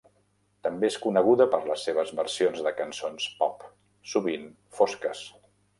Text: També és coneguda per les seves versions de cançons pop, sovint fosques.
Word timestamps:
També 0.67 0.87
és 0.93 0.97
coneguda 1.03 1.47
per 1.51 1.59
les 1.67 1.83
seves 1.89 2.15
versions 2.21 2.65
de 2.69 2.75
cançons 2.83 3.29
pop, 3.43 3.71
sovint 4.15 4.53
fosques. 4.81 5.29